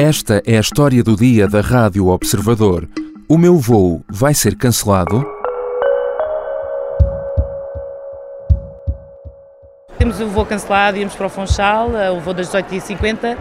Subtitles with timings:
[0.00, 2.88] Esta é a história do dia da Rádio Observador.
[3.28, 5.26] O meu voo vai ser cancelado?
[9.98, 13.36] Temos o voo cancelado, íamos para o Funchal, eh, o voo das 18h50,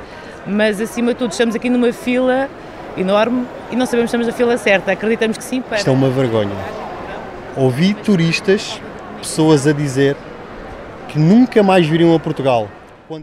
[0.47, 2.49] mas acima de tudo estamos aqui numa fila
[2.97, 4.93] enorme e não sabemos se estamos na fila certa.
[4.93, 5.77] Acreditamos que sim para...
[5.77, 6.57] Isto é uma vergonha.
[7.55, 8.81] Ouvi turistas,
[9.19, 10.17] pessoas a dizer
[11.07, 12.67] que nunca mais viriam a Portugal.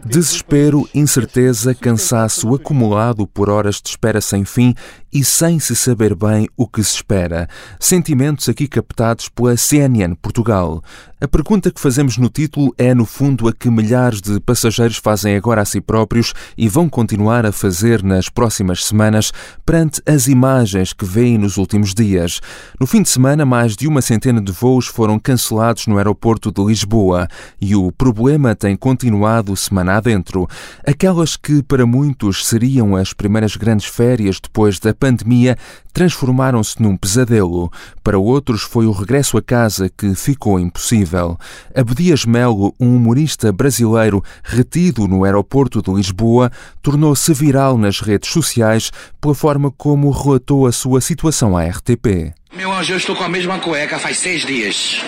[0.03, 4.73] Desespero, incerteza, cansaço acumulado por horas de espera sem fim
[5.13, 7.47] e sem se saber bem o que se espera.
[7.79, 10.83] Sentimentos aqui captados pela CNN Portugal.
[11.21, 15.35] A pergunta que fazemos no título é, no fundo, a que milhares de passageiros fazem
[15.35, 19.31] agora a si próprios e vão continuar a fazer nas próximas semanas
[19.65, 22.41] perante as imagens que veem nos últimos dias.
[22.79, 26.63] No fim de semana, mais de uma centena de voos foram cancelados no aeroporto de
[26.63, 27.27] Lisboa
[27.61, 30.47] e o problema tem continuado semana adentro.
[30.85, 35.57] Aquelas que para muitos seriam as primeiras grandes férias depois da pandemia
[35.93, 37.71] transformaram-se num pesadelo.
[38.03, 41.37] Para outros foi o regresso a casa que ficou impossível.
[41.73, 48.91] Abdias Melo, um humorista brasileiro retido no aeroporto de Lisboa, tornou-se viral nas redes sociais
[49.21, 52.33] pela forma como relatou a sua situação à RTP.
[52.53, 55.01] Meu anjo, eu estou com a mesma cueca faz seis dias.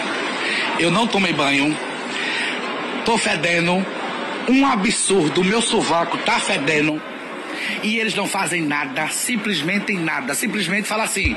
[0.80, 1.76] Eu não tomei banho.
[3.06, 3.86] Tô fedendo.
[4.50, 5.44] Um absurdo.
[5.44, 7.02] Meu sovaco tá fedendo
[7.84, 11.36] e eles não fazem nada, simplesmente nada, simplesmente fala assim: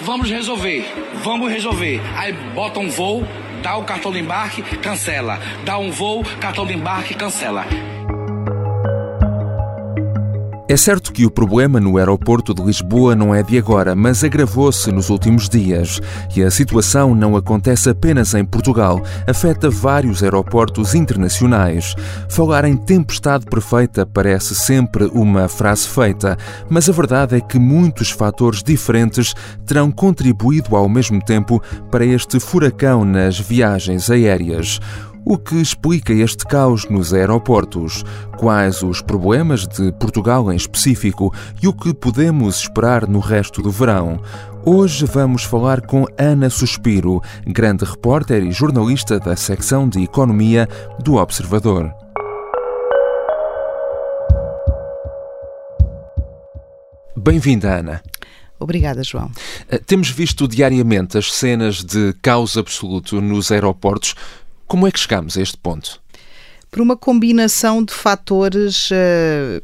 [0.00, 0.86] vamos resolver,
[1.22, 2.00] vamos resolver.
[2.16, 3.26] Aí bota um voo,
[3.62, 5.40] dá o cartão de embarque, cancela.
[5.64, 7.64] Dá um voo, cartão de embarque, cancela.
[10.74, 14.90] É certo que o problema no aeroporto de Lisboa não é de agora, mas agravou-se
[14.90, 16.00] nos últimos dias.
[16.34, 21.94] E a situação não acontece apenas em Portugal, afeta vários aeroportos internacionais.
[22.28, 26.36] Falar em tempestade perfeita parece sempre uma frase feita,
[26.68, 29.32] mas a verdade é que muitos fatores diferentes
[29.64, 34.80] terão contribuído ao mesmo tempo para este furacão nas viagens aéreas.
[35.26, 38.04] O que explica este caos nos aeroportos?
[38.36, 43.70] Quais os problemas de Portugal em específico e o que podemos esperar no resto do
[43.70, 44.20] verão?
[44.66, 50.68] Hoje vamos falar com Ana Suspiro, grande repórter e jornalista da secção de Economia
[51.02, 51.90] do Observador.
[57.16, 58.02] Bem-vinda, Ana.
[58.58, 59.30] Obrigada, João.
[59.68, 64.14] Eh, temos visto diariamente as cenas de caos absoluto nos aeroportos.
[64.74, 66.02] Como é que chegamos a este ponto?
[66.68, 69.62] Por uma combinação de fatores uh,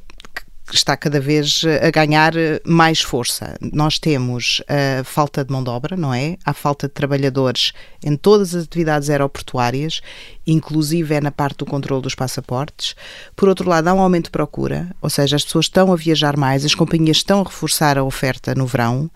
[0.68, 2.32] que está cada vez a ganhar
[2.64, 3.56] mais força.
[3.60, 6.36] Nós temos a falta de mão de obra, não é?
[6.44, 7.72] Há falta de trabalhadores
[8.04, 10.00] em todas as atividades aeroportuárias,
[10.46, 12.94] inclusive é na parte do controle dos passaportes.
[13.34, 16.36] Por outro lado, há um aumento de procura, ou seja, as pessoas estão a viajar
[16.36, 19.10] mais, as companhias estão a reforçar a oferta no verão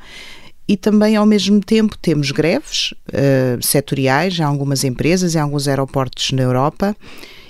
[0.67, 6.33] e também, ao mesmo tempo, temos greves uh, setoriais em algumas empresas, em alguns aeroportos
[6.33, 6.97] na Europa.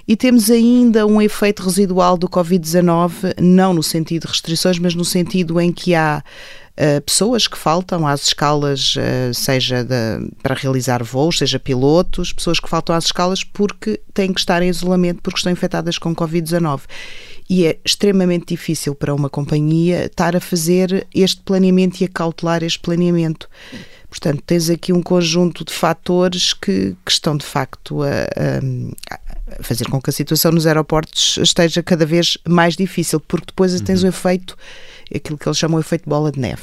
[0.07, 5.05] E temos ainda um efeito residual do Covid-19, não no sentido de restrições, mas no
[5.05, 6.23] sentido em que há
[6.79, 12.61] uh, pessoas que faltam às escalas, uh, seja de, para realizar voos, seja pilotos, pessoas
[12.61, 16.83] que faltam às escalas porque têm que estar em isolamento porque estão infectadas com Covid-19
[17.49, 22.63] e é extremamente difícil para uma companhia estar a fazer este planeamento e a cautelar
[22.63, 23.49] este planeamento.
[24.09, 29.19] Portanto, tens aqui um conjunto de fatores que, que estão de facto a, a,
[29.61, 34.03] fazer com que a situação nos aeroportos esteja cada vez mais difícil, porque depois tens
[34.03, 34.07] uhum.
[34.07, 34.57] o efeito,
[35.15, 36.63] aquilo que eles chamam de efeito bola de neve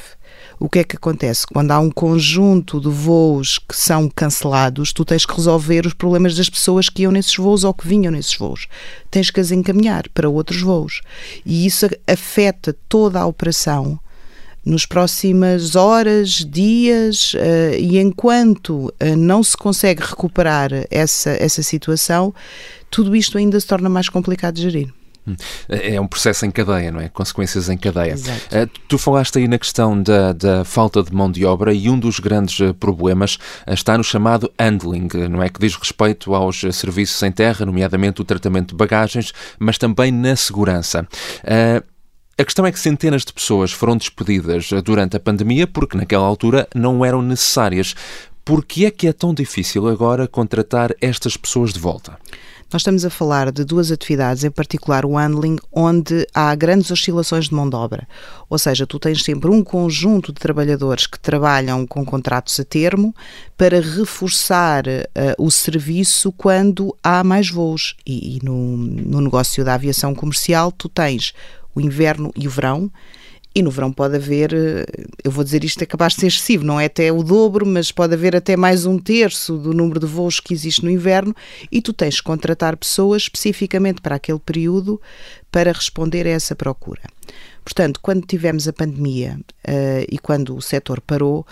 [0.62, 1.44] o que é que acontece?
[1.44, 6.36] Quando há um conjunto de voos que são cancelados, tu tens que resolver os problemas
[6.36, 8.68] das pessoas que iam nesses voos ou que vinham nesses voos.
[9.10, 11.00] Tens que as encaminhar para outros voos.
[11.44, 13.98] E isso afeta toda a operação
[14.64, 22.34] nos próximas horas, dias, uh, e enquanto uh, não se consegue recuperar essa, essa situação,
[22.90, 24.92] tudo isto ainda se torna mais complicado de gerir.
[25.26, 25.36] Hum.
[25.68, 27.08] É um processo em cadeia, não é?
[27.08, 28.12] Consequências em cadeia.
[28.12, 28.40] Exato.
[28.50, 31.96] Eh, tu falaste aí na questão da, da, falta de mão de obra e um
[31.96, 33.38] dos grandes problemas
[33.68, 35.48] está no chamado handling, não é?
[35.48, 40.34] Que diz respeito aos serviços em terra, nomeadamente o tratamento de bagagens, mas também na
[40.34, 41.06] segurança.
[42.38, 46.66] A questão é que centenas de pessoas foram despedidas durante a pandemia porque naquela altura
[46.74, 47.94] não eram necessárias.
[48.44, 52.18] Por que é que é tão difícil agora contratar estas pessoas de volta?
[52.72, 57.50] Nós estamos a falar de duas atividades, em particular o handling, onde há grandes oscilações
[57.50, 58.08] de mão de obra.
[58.48, 63.14] Ou seja, tu tens sempre um conjunto de trabalhadores que trabalham com contratos a termo
[63.58, 65.02] para reforçar uh,
[65.36, 67.94] o serviço quando há mais voos.
[68.06, 71.34] E, e no, no negócio da aviação comercial, tu tens
[71.74, 72.90] o inverno e o verão.
[73.54, 74.86] E no verão pode haver, eh,
[75.22, 77.92] eu vou dizer isto é capaz de ser excessivo, não é até o dobro, mas
[77.92, 81.34] pode haver até mais um terço do número de voos que existe no inverno
[81.70, 84.98] e tu tens que contratar pessoas especificamente para aquele período
[85.50, 87.02] para responder a essa procura.
[87.64, 89.38] Portanto, quando tivemos a pandemia
[89.68, 91.46] uh, e quando o setor parou,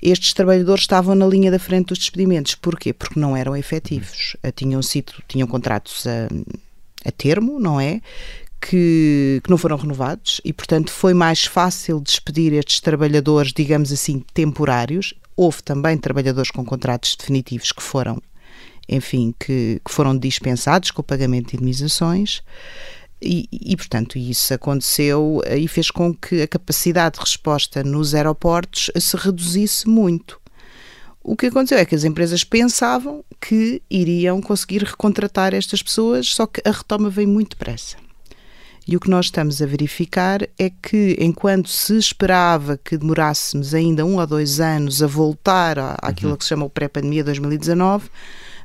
[0.00, 2.54] estes trabalhadores estavam na linha da frente dos despedimentos.
[2.54, 2.92] Porquê?
[2.92, 4.36] Porque não eram efetivos.
[4.44, 6.28] Uh, tinham sido, tinham contratos a,
[7.04, 8.00] a termo, não é?
[8.68, 14.24] Que, que, não foram renovados e, portanto, foi mais fácil despedir estes trabalhadores, digamos assim,
[14.34, 15.14] temporários.
[15.36, 18.20] Houve também trabalhadores com contratos definitivos que foram,
[18.88, 22.42] enfim, que, que foram dispensados com o pagamento de indemnizações.
[23.22, 28.90] E, e, portanto, isso aconteceu e fez com que a capacidade de resposta nos aeroportos
[28.98, 30.40] se reduzisse muito.
[31.22, 36.46] O que aconteceu é que as empresas pensavam que iriam conseguir recontratar estas pessoas, só
[36.46, 37.96] que a retoma vem muito depressa.
[38.88, 44.06] E o que nós estamos a verificar é que, enquanto se esperava que demorássemos ainda
[44.06, 46.36] um ou dois anos a voltar àquilo uhum.
[46.36, 48.08] que se chama o pré-pandemia 2019,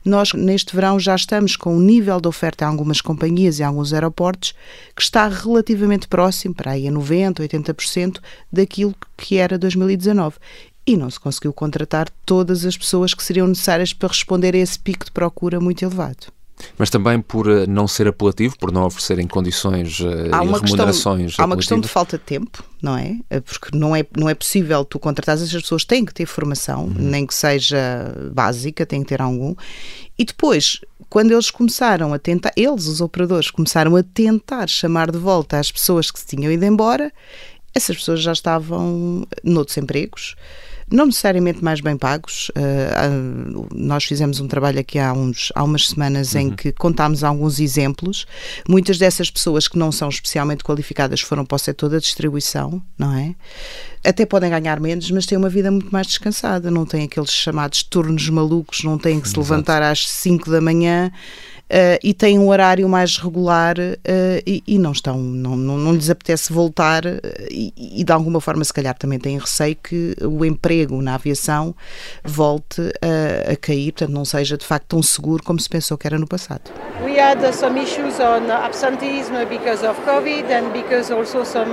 [0.06, 3.68] nós, neste verão, já estamos com um nível de oferta a algumas companhias e a
[3.68, 4.53] alguns aeroportos
[4.95, 8.19] que está relativamente próximo, para aí a 90%, 80%
[8.51, 10.38] daquilo que era 2019
[10.85, 14.77] e não se conseguiu contratar todas as pessoas que seriam necessárias para responder a esse
[14.77, 16.27] pico de procura muito elevado
[16.78, 21.25] mas também por eh, não ser apelativo, por não oferecerem condições eh, há e remunerações.
[21.28, 23.18] Questão, há uma questão de falta de tempo, não é?
[23.30, 26.86] Eh, porque não é, não é possível tu contratar as pessoas têm que ter formação,
[26.86, 26.94] uhum.
[26.98, 29.56] nem que seja básica, têm que ter algum.
[30.18, 30.80] E depois,
[31.10, 35.72] quando eles começaram a tentar, eles, os operadores, começaram a tentar chamar de volta as
[35.72, 37.12] pessoas que se tinham ido embora,
[37.74, 40.36] essas pessoas já estavam noutros empregos
[40.91, 42.49] não necessariamente mais bem pagos.
[42.49, 46.41] Uh, nós fizemos um trabalho aqui há, uns, há umas semanas uhum.
[46.41, 48.27] em que contámos alguns exemplos.
[48.67, 53.13] Muitas dessas pessoas que não são especialmente qualificadas foram para o setor da distribuição, não
[53.15, 53.33] é?
[54.03, 56.69] Até podem ganhar menos, mas têm uma vida muito mais descansada.
[56.69, 59.51] Não têm aqueles chamados turnos malucos, não têm que se Exato.
[59.51, 61.11] levantar às 5 da manhã
[61.71, 65.94] uh, e têm um horário mais regular uh, e, e, não estão, não, não, não,
[65.94, 67.19] lhes apetece voltar uh,
[67.50, 71.73] e, e, de alguma forma se calhar também têm receio que o emprego na aviação
[72.23, 76.06] volte a, a cair, portanto não seja de facto tão seguro como se pensou que
[76.06, 76.71] era no passado.
[77.03, 81.71] We had some issues on absenteeism because of COVID and because also some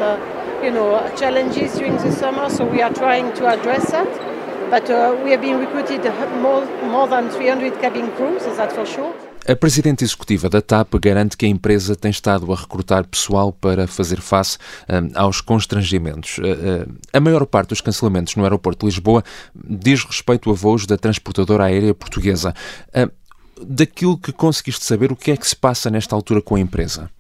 [0.63, 4.09] you know challenges during the summer, so we are trying to address that.
[4.71, 6.05] But uh, we have been recruited
[6.43, 9.15] more, more than 300 cabin crews, that's for sure.
[9.49, 13.87] A presidente executiva da TAP garante que a empresa tem estado a recrutar pessoal para
[13.87, 16.37] fazer face um, aos constrangimentos.
[16.37, 19.25] Uh, a maior parte dos cancelamentos no aeroporto de Lisboa
[19.55, 22.55] diz respeito a voos da transportadora aérea portuguesa.
[22.89, 23.11] Uh,
[23.65, 27.11] daquilo que conseguiste saber, o que é que se passa nesta altura com a empresa?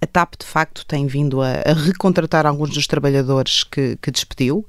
[0.00, 4.64] A TAP, de facto, tem vindo a, a recontratar alguns dos trabalhadores que, que, despediu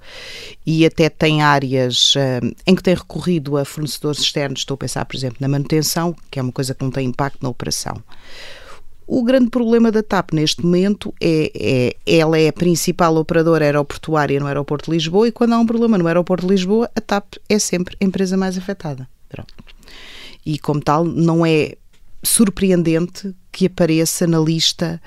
[0.65, 4.59] e até tem áreas uh, em que tem recorrido a fornecedores externos.
[4.59, 7.39] Estou a pensar, por exemplo, na manutenção, que é uma coisa que não tem impacto
[7.41, 8.01] na operação.
[9.05, 14.37] O grande problema da TAP neste momento é, é ela é a principal operadora aeroportuária
[14.37, 17.35] no aeroporto de Lisboa e quando há um problema no aeroporto de Lisboa, a TAP
[17.47, 19.07] é sempre a empresa mais afetada.
[19.29, 19.53] Pronto.
[20.45, 21.75] E como tal, não é
[22.27, 25.01] surpreendente que apareça na lista,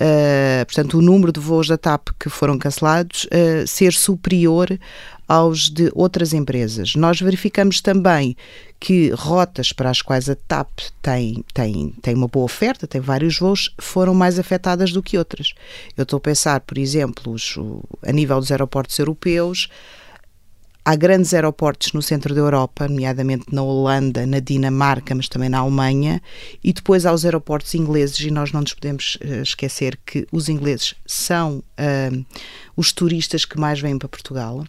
[0.00, 4.78] uh, portanto, o número de voos da TAP que foram cancelados uh, ser superior
[5.26, 6.94] aos de outras empresas.
[6.94, 8.34] Nós verificamos também
[8.80, 10.70] que rotas para as quais a TAP
[11.02, 15.52] tem, tem, tem uma boa oferta, tem vários voos, foram mais afetadas do que outras.
[15.96, 17.56] Eu estou a pensar, por exemplo, os,
[18.02, 19.68] a nível dos aeroportos europeus,
[20.88, 25.58] Há grandes aeroportos no centro da Europa, nomeadamente na Holanda, na Dinamarca, mas também na
[25.58, 26.22] Alemanha,
[26.64, 30.48] e depois há os aeroportos ingleses, e nós não nos podemos uh, esquecer que os
[30.48, 32.24] ingleses são uh,
[32.74, 34.64] os turistas que mais vêm para Portugal.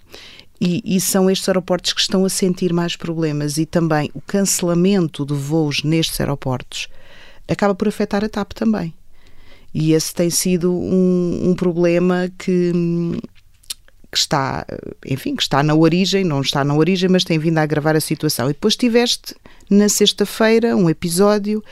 [0.59, 5.25] E, e, são estes aeroportos que estão a sentir mais problemas e também o cancelamento
[5.25, 6.89] de voos nestes aeroportos
[7.47, 8.93] acaba por afetar a TAP também.
[9.73, 12.73] E esse tem sido um, um problema que,
[14.11, 14.65] que está,
[15.05, 18.01] enfim, que está na origem, não está na origem, mas tem vindo a agravar a
[18.01, 18.49] situação.
[18.49, 19.35] E depois tiveste
[19.69, 21.63] na sexta-feira um episódio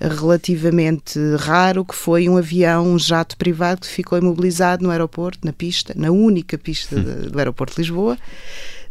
[0.00, 5.52] relativamente raro que foi um avião, um jato privado que ficou imobilizado no aeroporto, na
[5.52, 8.18] pista, na única pista de, do aeroporto de Lisboa,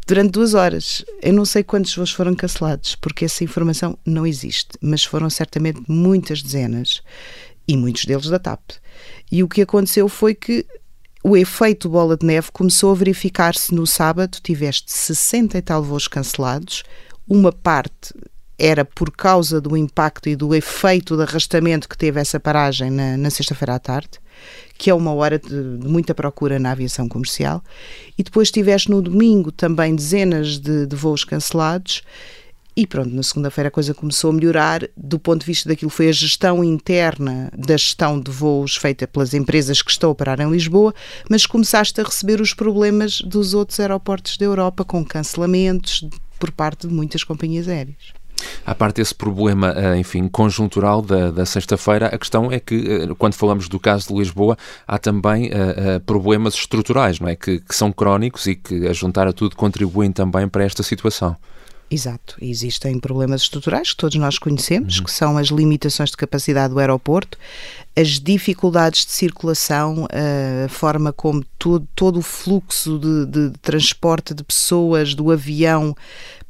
[0.05, 1.03] durante duas horas.
[1.23, 5.81] Eu não sei quantos voos foram cancelados, porque essa informação não existe, mas foram certamente
[5.87, 7.01] muitas dezenas
[7.67, 8.61] e muitos deles da TAP.
[9.31, 10.65] E o que aconteceu foi que
[11.23, 16.07] o efeito bola de neve começou a verificar-se no sábado, tiveste 60 e tal voos
[16.07, 16.83] cancelados,
[17.27, 18.13] uma parte
[18.57, 23.17] era por causa do impacto e do efeito de arrastamento que teve essa paragem na,
[23.17, 24.19] na sexta-feira à tarde,
[24.77, 27.63] que é uma hora de, de, muita procura na aviação comercial,
[28.17, 32.03] e depois tiveste no domingo também dezenas de, de voos cancelados.
[32.75, 36.07] E pronto, na segunda-feira a coisa começou a melhorar do ponto de vista daquilo foi
[36.07, 40.49] a gestão interna da gestão de voos feita pelas empresas que estão a operar em
[40.49, 40.93] Lisboa,
[41.29, 46.07] mas começaste a receber os problemas dos outros aeroportos da Europa com cancelamentos
[46.39, 48.13] por parte de muitas companhias aéreas.
[48.65, 53.07] À parte desse problema, eh, enfim, conjuntural da, da sexta-feira, a questão é que, eh,
[53.17, 57.35] quando falamos do caso de Lisboa, há também uh, problemas estruturais, não é?
[57.35, 61.35] Que, que, são crónicos e que, a juntar a tudo, contribuem também para esta situação.
[61.91, 65.03] Exato, existem problemas estruturais que todos nós conhecemos, uhum.
[65.03, 67.37] que são as limitações de capacidade do aeroporto,
[67.95, 70.07] as dificuldades de circulação,
[70.65, 75.95] a forma como todo, todo o fluxo de, de transporte de pessoas do avião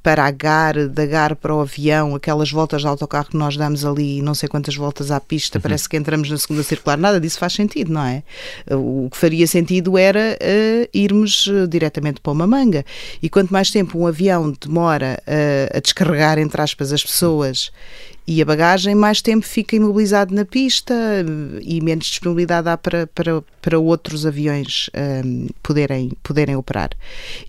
[0.04, 3.86] para a GAR, da GAR para o avião, aquelas voltas de autocarro que nós damos
[3.86, 5.62] ali, não sei quantas voltas à pista, uhum.
[5.62, 8.24] parece que entramos na segunda circular, nada disso faz sentido, não é?
[8.72, 12.84] O que faria sentido era uh, irmos uh, diretamente para uma manga.
[13.22, 17.72] E quanto mais tempo um avião demora uh, a descarregar, entre aspas, as pessoas
[18.28, 20.94] e a bagagem, mais tempo fica imobilizado na pista
[21.62, 24.90] e menos disponibilidade há para, para, para outros aviões
[25.26, 26.92] um, poderem, poderem operar.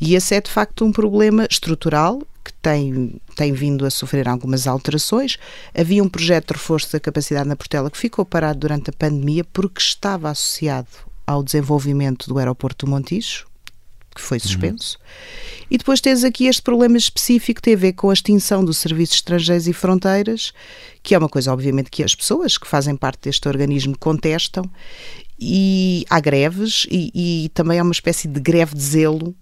[0.01, 4.67] E esse é de facto um problema estrutural que tem, tem vindo a sofrer algumas
[4.67, 5.39] alterações.
[5.77, 9.45] Havia um projeto de reforço da capacidade na Portela que ficou parado durante a pandemia
[9.45, 10.89] porque estava associado
[11.27, 13.47] ao desenvolvimento do aeroporto do Montijo,
[14.15, 14.43] que foi uhum.
[14.43, 14.99] suspenso.
[14.99, 15.67] Uhum.
[15.71, 18.79] E depois tens aqui este problema específico que tem a ver com a extinção dos
[18.79, 20.53] serviços estrangeiros e fronteiras,
[21.03, 24.65] que é uma coisa, obviamente, que as pessoas que fazem parte deste organismo contestam.
[25.39, 27.11] E há greves e,
[27.45, 29.35] e também há uma espécie de greve de zelo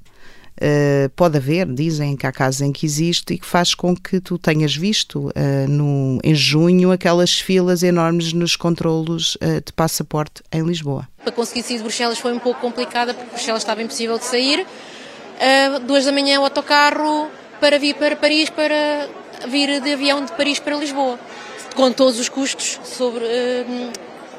[0.60, 4.20] Uh, pode haver, dizem que há casos em que existe e que faz com que
[4.20, 5.32] tu tenhas visto uh,
[5.66, 11.08] no, em junho aquelas filas enormes nos controlos uh, de passaporte em Lisboa.
[11.22, 14.66] Para conseguir sair de Bruxelas foi um pouco complicada porque Bruxelas estava impossível de sair.
[15.86, 19.08] duas da manhã o autocarro para vir para Paris, para
[19.48, 21.18] vir de avião de Paris para Lisboa,
[21.74, 23.24] com todos os custos sobre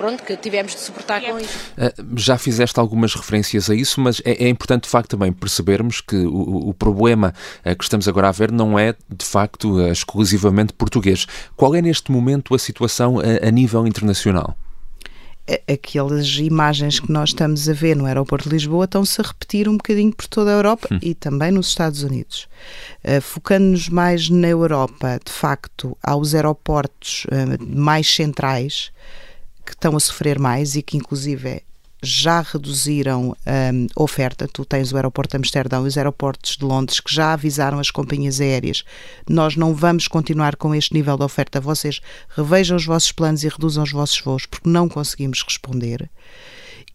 [0.01, 1.59] pronto, que tivemos de suportar com isso.
[1.77, 6.01] Ah, já fizeste algumas referências a isso, mas é, é importante de facto também percebermos
[6.01, 9.89] que o, o, problema ah, que estamos agora a ver não é de facto ah,
[9.89, 11.27] exclusivamente português.
[11.55, 14.57] Qual é neste momento a situação a, a nível internacional?
[15.67, 19.75] aquelas imagens que nós estamos a ver no aeroporto de Lisboa estão-se a repetir um
[19.75, 20.99] bocadinho por toda a Europa hum.
[21.01, 22.47] e também nos Estados Unidos.
[23.03, 28.91] Uh, Focando-nos mais na Europa, de facto, há os aeroportos uh, mais centrais,
[29.71, 31.63] que estão a sofrer mais e que, inclusive,
[32.03, 33.35] já reduziram
[33.73, 34.47] hum, a oferta.
[34.51, 37.89] Tu tens o aeroporto de Amsterdão e os aeroportos de Londres que já avisaram as
[37.91, 38.83] companhias aéreas.
[39.29, 41.61] Nós não vamos continuar com este nível de oferta.
[41.61, 46.09] Vocês revejam os vossos planos e reduzam os vossos voos porque não conseguimos responder.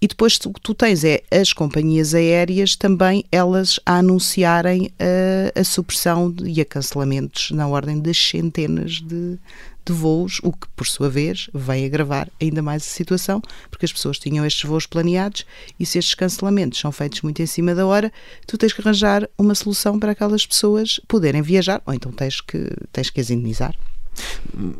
[0.00, 5.64] E depois tu, tu tens é as companhias aéreas também elas a anunciarem a, a
[5.64, 9.38] supressão de, e a cancelamentos na ordem das centenas de,
[9.86, 13.40] de voos, o que, por sua vez, vem agravar ainda mais a situação,
[13.70, 15.46] porque as pessoas tinham estes voos planeados
[15.78, 18.12] e se estes cancelamentos são feitos muito em cima da hora,
[18.46, 22.70] tu tens que arranjar uma solução para aquelas pessoas poderem viajar, ou então tens que,
[22.92, 23.74] tens que as indenizar.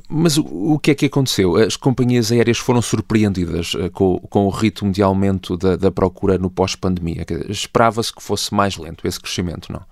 [0.09, 1.57] Mas o, que é que aconteceu?
[1.57, 6.39] As companhias aéreas foram surpreendidas uh, com, com, o ritmo de aumento da, da procura
[6.39, 7.25] no pós-pandemia?
[7.49, 9.83] Esperava-se que fosse mais lento esse crescimento, não?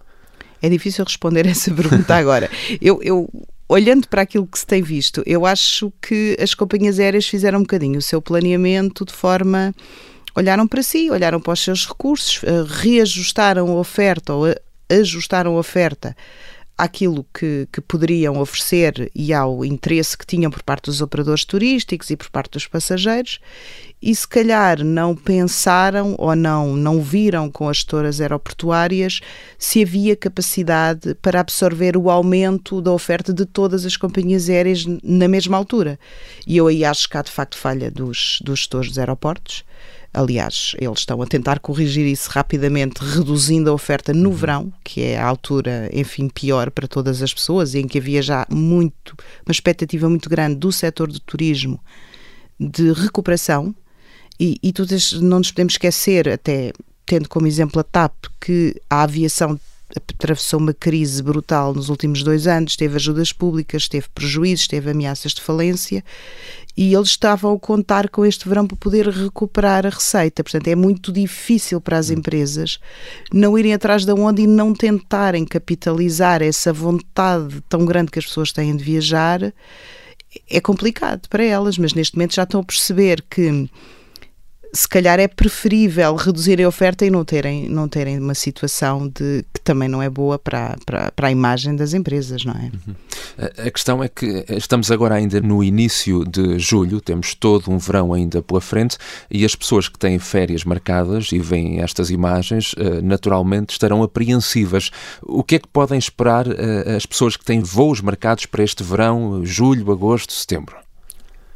[0.62, 2.50] É difícil responder essa pergunta agora.
[2.80, 3.28] Eu, eu,
[3.68, 7.62] olhando para aquilo que se tem visto, eu acho que as companhias aéreas fizeram um
[7.62, 9.74] bocadinho o seu planeamento de forma.
[10.34, 14.46] olharam para si, olharam para os seus recursos, uh, reajustaram a oferta ou
[14.90, 16.16] ajustaram a oferta
[16.76, 22.10] àquilo que, que poderiam oferecer e ao interesse que tinham por parte dos operadores turísticos
[22.10, 23.40] e por parte dos passageiros
[24.04, 29.20] e se calhar não pensaram ou não, não viram com as gestoras aeroportuárias
[29.58, 35.26] se havia capacidade para absorver o aumento da oferta de todas as companhias aéreas na
[35.26, 35.98] mesma altura.
[36.46, 39.64] E eu aí acho que há de facto falha dos, dos gestores dos aeroportos.
[40.14, 44.34] Aliás, eles estão a tentar corrigir isso rapidamente, reduzindo a oferta no uhum.
[44.34, 48.46] verão, que é a altura, enfim, pior para todas as pessoas, em que havia já
[48.48, 51.80] muito, uma expectativa muito grande do setor do turismo
[52.58, 53.74] de recuperação
[54.38, 54.86] e, e tu
[55.20, 56.72] não nos podemos esquecer, até
[57.06, 59.58] tendo como exemplo a TAP, que a aviação
[59.94, 65.32] atravessou uma crise brutal nos últimos dois anos, teve ajudas públicas, teve prejuízos, teve ameaças
[65.32, 66.02] de falência
[66.76, 70.42] e eles estavam a contar com este verão para poder recuperar a receita.
[70.42, 72.80] Portanto, é muito difícil para as empresas
[73.32, 78.26] não irem atrás da onda e não tentarem capitalizar essa vontade tão grande que as
[78.26, 79.54] pessoas têm de viajar.
[80.50, 83.68] É complicado para elas, mas neste momento já estão a perceber que
[84.74, 89.44] se calhar é preferível reduzirem a oferta e não terem, não terem uma situação de,
[89.54, 92.72] que também não é boa para, para, para a imagem das empresas, não é?
[92.86, 92.94] Uhum.
[93.66, 98.12] A questão é que estamos agora ainda no início de julho, temos todo um verão
[98.12, 98.98] ainda pela frente
[99.30, 104.90] e as pessoas que têm férias marcadas e veem estas imagens eh, naturalmente estarão apreensivas.
[105.22, 108.82] O que é que podem esperar eh, as pessoas que têm voos marcados para este
[108.82, 110.83] verão, julho, agosto, setembro?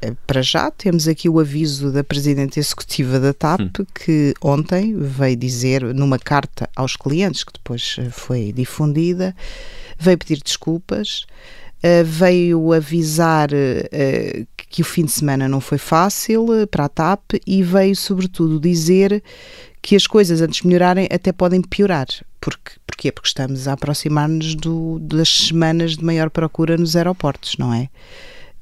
[0.00, 3.84] Eh, para já temos aqui o aviso da Presidente Executiva da TAP hum.
[3.94, 9.34] que ontem veio dizer numa carta aos clientes que depois eh, foi difundida
[9.98, 11.26] veio pedir desculpas
[11.82, 13.48] uh, veio avisar
[14.70, 19.20] que o fim de semana não foi fácil para a TAP e veio sobretudo dizer
[19.82, 22.06] que as coisas antes de melhorarem até podem piorar
[22.40, 23.10] porque, porquê?
[23.10, 24.54] Porque estamos a aproximar-nos
[25.00, 27.88] das semanas de maior procura nos aeroportos, não é?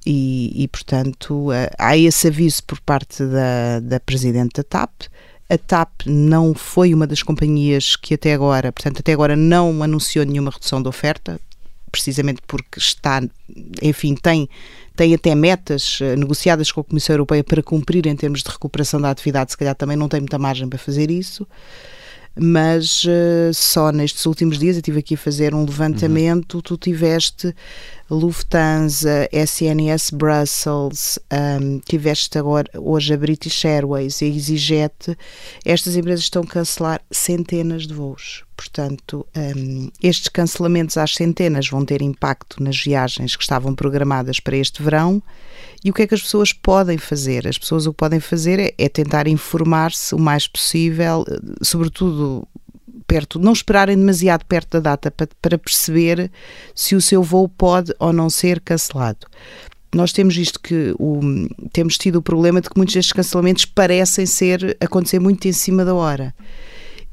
[0.07, 5.03] E, e, portanto, eh, há esse aviso por parte da, da Presidente da TAP.
[5.51, 10.25] A TAP não foi uma das companhias que até agora, portanto, até agora não anunciou
[10.25, 11.41] nenhuma redução de oferta,
[11.91, 13.21] precisamente porque está,
[13.83, 14.49] enfim, tem,
[14.95, 19.01] tem até metas eh, negociadas com a Comissão Europeia para cumprir em termos de recuperação
[19.01, 21.47] da atividade, se calhar também não tem muita margem para fazer isso
[22.39, 26.61] mas uh, só nestes últimos dias eu estive aqui a fazer um levantamento, uhum.
[26.61, 27.55] tu tiveste
[28.11, 31.19] Lufthansa, SNS Brussels,
[31.61, 35.19] um, tiveste agora hoje a British Airways e a EasyJet,
[35.65, 38.46] estas empresas estão a cancelar centenas de voos.
[38.57, 44.57] Portanto, um, estes cancelamentos às centenas vão ter impacto nas viagens que estavam programadas para
[44.57, 45.23] este verão.
[45.85, 47.47] E o que é que as pessoas podem fazer?
[47.47, 51.25] As pessoas o que podem fazer é, é tentar informar-se o mais possível,
[51.63, 52.49] sobretudo
[53.07, 56.31] perto, não esperarem demasiado perto da data para, para perceber
[56.75, 59.27] se o seu voo pode ou não ser cancelado
[59.95, 61.21] nós temos visto que o,
[61.73, 65.85] temos tido o problema de que muitos destes cancelamentos parecem ser acontecer muito em cima
[65.85, 66.35] da hora.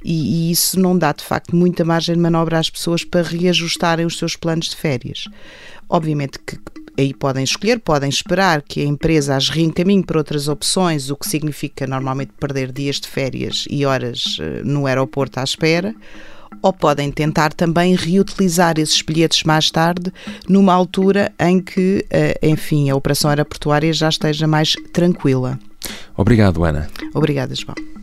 [0.04, 4.06] E, e, isso não dá de facto muita margem de manobra às pessoas para reajustarem
[4.06, 5.26] os seus planos de férias.
[5.90, 6.58] Obviamente que
[6.98, 11.28] aí podem escolher, podem esperar que a empresa as reencaminhe para outras opções, o que
[11.28, 15.96] significa normalmente perder dias de férias e horas eh, no aeroporto à espera,
[16.62, 20.14] ou podem tentar também reutilizar esses bilhetes mais tarde,
[20.48, 25.60] numa altura em que, eh, enfim, a operação aeroportuária já esteja mais tranquila.
[26.16, 26.88] Obrigado, Ana.
[27.14, 28.03] Obrigada, João.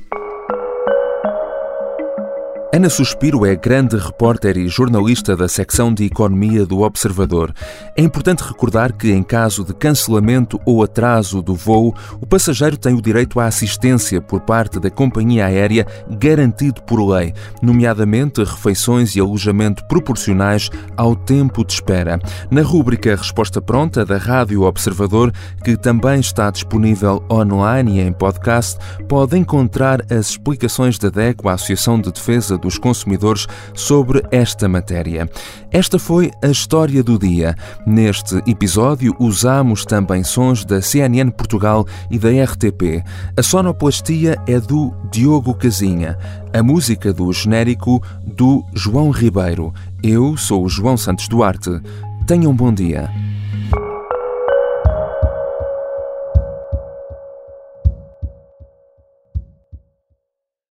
[2.72, 7.52] Ana Suspiro é grande repórter e jornalista da secção de Economia do Observador.
[7.96, 12.94] É importante recordar que, em caso de cancelamento ou atraso do voo, o passageiro tem
[12.94, 19.20] o direito à assistência por parte da companhia aérea garantido por lei, nomeadamente refeições e
[19.20, 22.20] alojamento proporcionais ao tempo de espera.
[22.52, 25.32] Na rúbrica Resposta Pronta da Rádio Observador,
[25.64, 28.78] que também está disponível online e em podcast,
[29.08, 35.28] pode encontrar as explicações da DECO, a Associação de Defesa dos consumidores sobre esta matéria.
[35.70, 37.54] Esta foi a história do dia.
[37.86, 43.04] Neste episódio usamos também sons da CNN Portugal e da RTP.
[43.36, 46.18] A sonoplastia é do Diogo Casinha,
[46.52, 49.72] a música do genérico do João Ribeiro.
[50.02, 51.80] Eu sou o João Santos Duarte.
[52.26, 53.10] Tenham um bom dia.